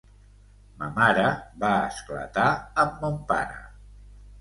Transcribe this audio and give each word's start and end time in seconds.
Ma 0.79 0.87
mare 0.95 1.27
va 1.65 1.71
esclatar 1.91 2.49
amb 2.87 3.01
mon 3.07 3.25
pare... 3.33 3.65